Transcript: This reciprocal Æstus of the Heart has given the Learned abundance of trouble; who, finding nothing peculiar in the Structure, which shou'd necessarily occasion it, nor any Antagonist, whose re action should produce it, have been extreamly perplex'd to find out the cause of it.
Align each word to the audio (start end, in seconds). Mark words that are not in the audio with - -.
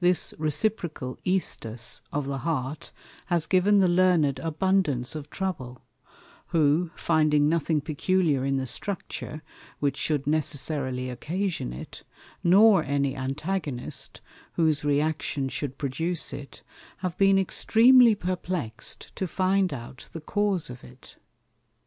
This 0.00 0.34
reciprocal 0.38 1.18
Æstus 1.24 2.02
of 2.12 2.26
the 2.26 2.40
Heart 2.44 2.92
has 3.28 3.46
given 3.46 3.78
the 3.78 3.88
Learned 3.88 4.38
abundance 4.38 5.14
of 5.16 5.30
trouble; 5.30 5.80
who, 6.48 6.90
finding 6.94 7.48
nothing 7.48 7.80
peculiar 7.80 8.44
in 8.44 8.58
the 8.58 8.66
Structure, 8.66 9.42
which 9.78 9.96
shou'd 9.96 10.26
necessarily 10.26 11.08
occasion 11.08 11.72
it, 11.72 12.02
nor 12.44 12.84
any 12.84 13.16
Antagonist, 13.16 14.20
whose 14.56 14.84
re 14.84 15.00
action 15.00 15.48
should 15.48 15.78
produce 15.78 16.34
it, 16.34 16.60
have 16.98 17.16
been 17.16 17.38
extreamly 17.38 18.14
perplex'd 18.14 19.10
to 19.16 19.26
find 19.26 19.72
out 19.72 20.10
the 20.12 20.20
cause 20.20 20.68
of 20.68 20.84
it. 20.84 21.16